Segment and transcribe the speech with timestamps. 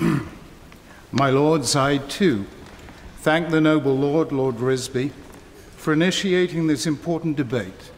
[1.12, 2.46] My lords, I too
[3.18, 5.10] thank the noble Lord, Lord Risby,
[5.76, 7.90] for initiating this important debate.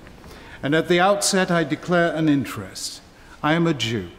[0.63, 3.03] And at the outset, I declare an interest.
[3.43, 4.11] I am a Jew.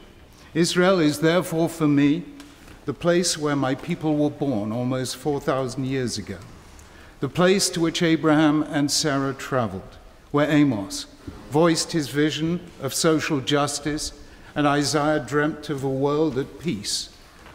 [0.53, 2.23] Israel is therefore for me
[2.85, 6.37] the place where my people were born almost 4,000 years ago,
[7.19, 9.97] the place to which Abraham and Sarah traveled,
[10.31, 11.07] where Amos
[11.49, 14.13] voiced his vision of social justice
[14.55, 17.09] and Isaiah dreamt of a world at peace,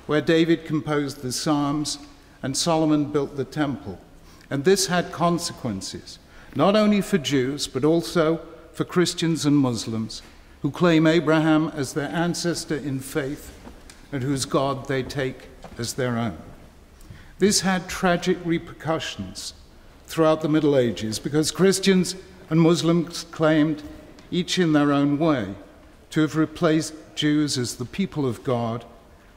[0.08, 1.98] where David composed the Psalms
[2.42, 4.00] and Solomon built the temple.
[4.48, 6.18] And this had consequences,
[6.56, 8.40] not only for Jews, but also
[8.72, 10.22] for Christians and Muslims
[10.62, 13.54] who claim Abraham as their ancestor in faith
[14.10, 16.38] and whose God they take as their own.
[17.38, 19.52] This had tragic repercussions
[20.06, 22.16] throughout the Middle Ages because Christians
[22.48, 23.82] and Muslims claimed,
[24.30, 25.54] each in their own way,
[26.10, 28.86] to have replaced Jews as the people of God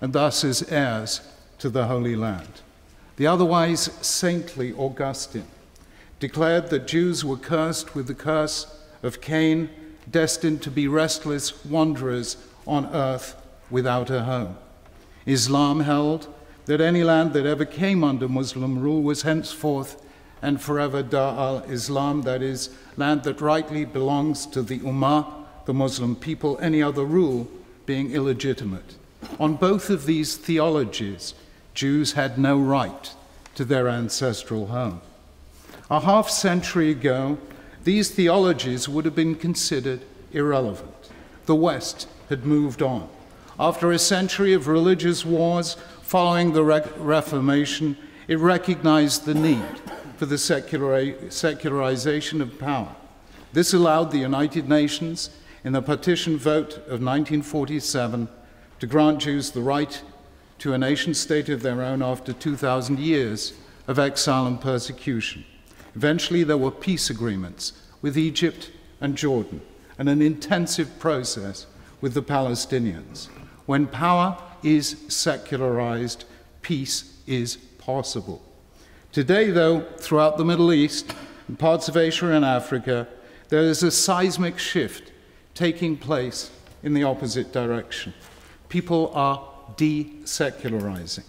[0.02, 1.22] and thus as heirs
[1.60, 2.62] to the Holy Land.
[3.18, 5.48] The otherwise saintly Augustine
[6.20, 8.66] declared that Jews were cursed with the curse
[9.04, 9.70] of Cain,
[10.10, 13.36] destined to be restless wanderers on earth
[13.70, 14.58] without a home.
[15.26, 16.28] Islam held
[16.66, 20.04] that any land that ever came under Muslim rule was henceforth
[20.42, 25.74] and forever Dar al Islam, that is, land that rightly belongs to the Ummah, the
[25.74, 27.48] Muslim people, any other rule
[27.86, 28.96] being illegitimate.
[29.40, 31.34] On both of these theologies,
[31.74, 33.14] Jews had no right
[33.56, 35.02] to their ancestral home.
[35.90, 37.40] A half century ago,
[37.84, 41.10] these theologies would have been considered irrelevant.
[41.46, 43.10] The West had moved on.
[43.60, 47.98] After a century of religious wars following the Re- Reformation,
[48.28, 49.82] it recognized the need
[50.18, 52.96] for the secularization of power.
[53.54, 55.32] This allowed the United Nations,
[55.64, 58.28] in the partition vote of 1947,
[58.82, 60.02] to grant Jews the right
[60.58, 63.54] to a nation state of their own after 2,000 years
[63.88, 65.46] of exile and persecution.
[65.96, 69.62] Eventually, there were peace agreements with Egypt and Jordan
[70.00, 71.68] and an intensive process
[72.02, 73.28] with the Palestinians.
[73.68, 76.26] When power is secularized,
[76.64, 78.42] peace is possible.
[79.12, 81.14] Today, though, throughout the Middle East
[81.48, 83.08] and parts of Asia and Africa,
[83.50, 85.12] there is a seismic shift
[85.54, 86.50] taking place
[86.82, 88.16] in the opposite direction.
[88.72, 89.46] People are
[89.76, 91.26] desecularizing.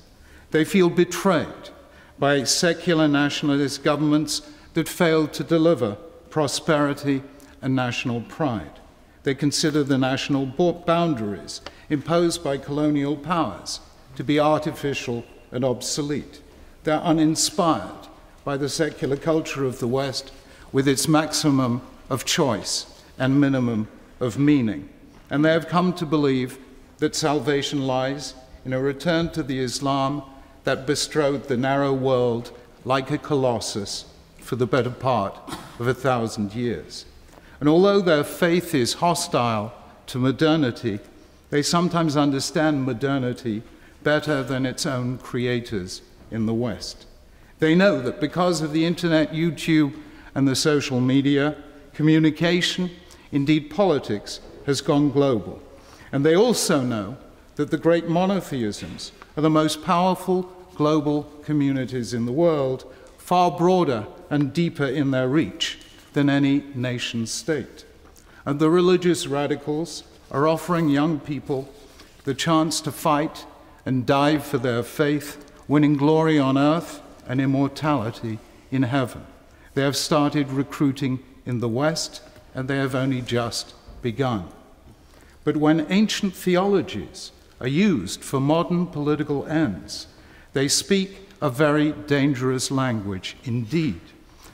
[0.53, 1.70] They feel betrayed
[2.16, 4.42] by secular nationalist governments
[4.75, 5.97] that failed to deliver
[6.30, 7.20] prosperity
[7.60, 8.78] and national pride.
[9.25, 10.47] They consider the national
[10.86, 13.80] boundaries imposed by colonial powers
[14.14, 16.41] to be artificial and obsolete.
[16.84, 18.06] They're uninspired
[18.44, 20.30] by the secular culture of the West
[20.70, 22.86] with its maximum of choice
[23.19, 23.88] and minimum
[24.20, 24.88] of meaning.
[25.28, 26.56] And they have come to believe
[27.03, 28.33] that salvation lies
[28.65, 30.23] in a return to the Islam
[30.63, 34.05] that bestrode the narrow world like a colossus
[34.39, 35.37] for the better part
[35.81, 37.05] of a thousand years.
[37.59, 39.75] And although their faith is hostile
[40.07, 41.01] to modernity,
[41.51, 43.65] they sometimes understand modernity
[44.05, 47.07] better than its own creators in the West.
[47.59, 50.01] They know that because of the internet, YouTube,
[50.37, 51.57] and the social media,
[51.95, 52.93] communication,
[53.33, 55.61] indeed politics, has gone global.
[56.12, 57.17] And they also know
[57.56, 60.43] that the great monotheisms are the most powerful
[60.75, 65.78] global communities in the world, far broader and deeper in their reach
[66.12, 67.84] than any nation state.
[68.45, 71.69] And the religious radicals are offering young people
[72.25, 73.47] the chance to fight
[73.84, 78.39] and die for their faith, winning glory on earth and immortality
[78.71, 79.27] in heaven.
[79.75, 82.21] They have started recruiting in the West,
[82.55, 84.49] and they have only just begun.
[85.44, 90.06] But when ancient theologies are used for modern political ends,
[90.53, 94.00] they speak a very dangerous language indeed.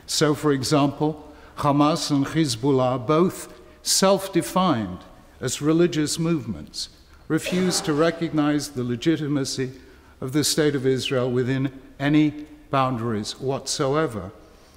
[0.06, 5.00] So, for example, Hamas and Hezbollah, both self defined
[5.40, 6.88] as religious movements,
[7.28, 9.72] refuse to recognize the legitimacy
[10.20, 14.32] of the State of Israel within any boundaries whatsoever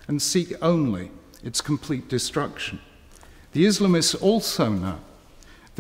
[0.08, 1.12] and seek only
[1.44, 2.80] its complete destruction.
[3.54, 5.00] The Islamists also know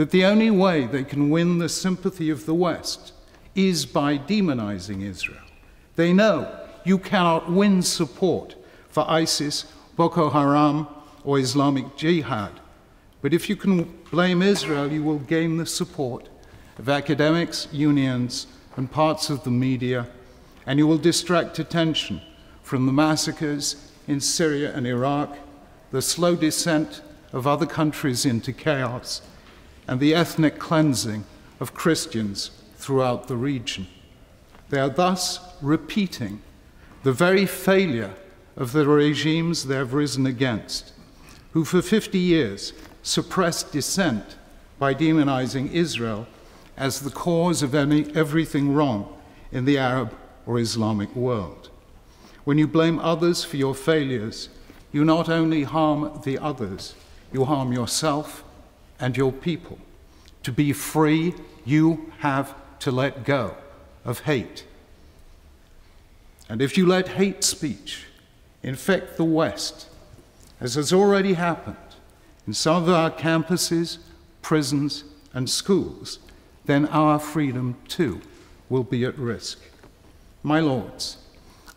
[0.02, 3.14] that the only way they can win the sympathy of the West
[3.54, 5.46] is by demonizing Israel.
[5.96, 6.52] They know
[6.84, 8.56] you cannot win support
[8.90, 10.88] for ISIS, Boko Haram,
[11.24, 12.60] or Islamic Jihad.
[13.22, 16.30] But if you can blame Israel, you will gain the support
[16.80, 20.08] of academics, unions, and parts of the media,
[20.66, 22.24] and you will distract attention
[22.64, 25.38] from the massacres in Syria and Iraq,
[25.92, 29.22] the slow descent of other countries into chaos,
[29.88, 31.26] and the ethnic cleansing
[31.60, 33.88] of Christians throughout the region.
[34.70, 36.42] They are thus repeating
[37.04, 38.14] the very failure
[38.56, 40.94] of the regimes they have risen against,
[41.52, 42.74] who for 50 years
[43.04, 44.38] suppressed dissent
[44.80, 46.28] by demonizing Israel
[46.78, 49.18] as the cause of any, everything wrong
[49.52, 51.70] in the Arab or Islamic world.
[52.44, 54.50] When you blame others for your failures,
[54.92, 56.96] you not only harm the others,
[57.32, 58.44] you harm yourself
[59.02, 59.80] and your people.
[60.44, 61.34] To be free,
[61.66, 63.56] you have to let go
[64.06, 64.66] of hate.
[66.48, 68.06] And if you let hate speech
[68.64, 69.88] infect the West,
[70.60, 71.78] as has already happened
[72.46, 73.98] in some of our campuses,
[74.42, 75.04] prisons,
[75.34, 76.20] and schools,
[76.66, 78.22] then our freedom too
[78.70, 79.60] will be at risk.
[80.44, 81.18] My lords,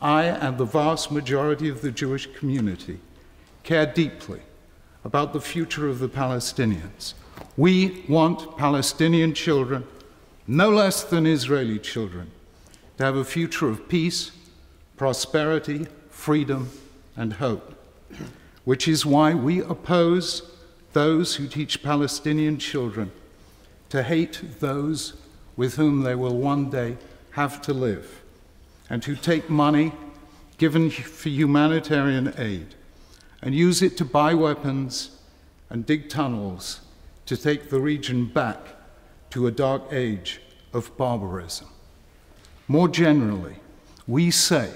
[0.01, 2.99] I and the vast majority of the Jewish community
[3.63, 4.41] care deeply
[5.05, 7.15] about the future of the Palestinians.
[7.57, 9.85] We want Palestinian children,
[10.47, 12.31] no less than Israeli children,
[12.97, 14.33] to have a future of peace,
[14.97, 16.71] prosperity, freedom,
[17.17, 17.75] and hope,
[18.65, 20.51] which is why we oppose
[20.93, 23.11] those who teach Palestinian children
[23.91, 25.15] to hate those
[25.57, 26.97] with whom they will one day
[27.33, 28.23] have to live,
[28.89, 29.93] and who take money
[30.57, 32.75] given for humanitarian aid
[33.45, 35.19] and use it to buy weapons
[35.69, 36.81] and dig tunnels
[37.27, 38.59] to take the region back
[39.29, 40.41] to a dark age
[40.73, 41.69] of barbarism.
[42.67, 43.57] More generally,
[44.07, 44.71] we say,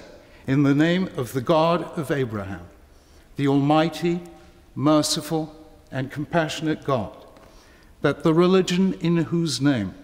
[0.47, 2.67] in the name of the God of Abraham,
[3.37, 4.21] the Almighty,
[4.75, 5.57] merciful,
[5.91, 7.13] and compassionate God,
[8.03, 9.95] that the religion in whose name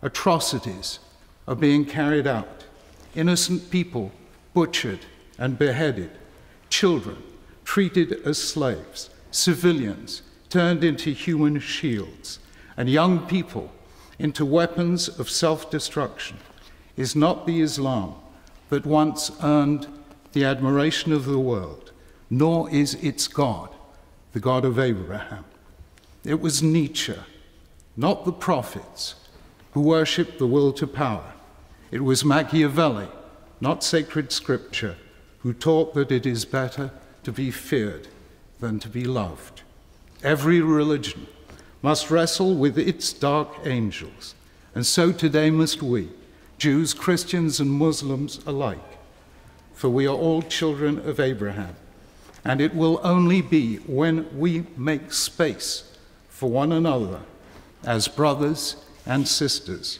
[0.00, 1.00] atrocities
[1.46, 2.64] are being carried out,
[3.14, 4.10] innocent people
[4.54, 5.00] butchered
[5.38, 6.10] and beheaded,
[6.70, 7.22] children
[7.66, 12.38] treated as slaves, civilians turned into human shields,
[12.76, 13.70] and young people
[14.18, 16.38] into weapons of self destruction
[16.96, 18.14] is not the Islam
[18.70, 19.86] that once earned
[20.32, 21.92] the admiration of the world,
[22.30, 23.68] nor is its God
[24.32, 25.44] the God of Abraham.
[26.22, 27.16] It was Nietzsche,
[27.96, 29.14] not the prophets,
[29.72, 31.32] who worshipped the will to power.
[31.90, 33.08] It was Machiavelli,
[33.62, 34.96] not sacred scripture,
[35.38, 36.90] who taught that it is better
[37.26, 38.06] to be feared
[38.60, 39.62] than to be loved.
[40.22, 41.26] Every religion
[41.82, 44.36] must wrestle with its dark angels,
[44.76, 46.08] and so today must we,
[46.56, 48.98] Jews, Christians, and Muslims alike,
[49.74, 51.74] for we are all children of Abraham.
[52.44, 55.98] And it will only be when we make space
[56.28, 57.22] for one another
[57.82, 59.98] as brothers and sisters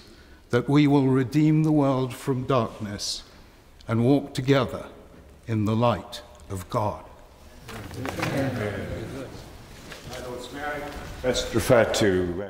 [0.51, 3.25] that we will redeem the world from darkness
[3.89, 4.87] and walk together
[5.49, 7.03] in the light of God.
[11.23, 12.45] Let's refer to.